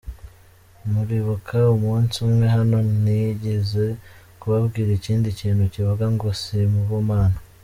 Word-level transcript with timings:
Muribuka, 0.91 1.57
umunsi 1.75 2.15
umwe 2.27 2.45
hano, 2.55 2.77
nigize 3.03 3.85
kubabwira 4.39 4.89
ikindi 4.97 5.27
kintu 5.39 5.63
kivuga 5.73 6.05
ngo: 6.13 6.27
‘si 6.41 6.59
bo 6.89 6.99
Mana’. 7.09 7.37